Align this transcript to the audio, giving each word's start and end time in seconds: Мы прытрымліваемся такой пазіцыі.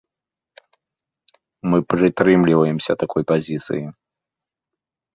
Мы 1.73 1.79
прытрымліваемся 1.95 2.91
такой 3.05 3.23
пазіцыі. 3.37 3.85